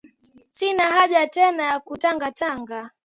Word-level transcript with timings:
Sina 0.51 0.83
haja 0.91 1.27
tena 1.27 1.63
ya 1.63 1.79
kutanga-tanga, 1.79 2.89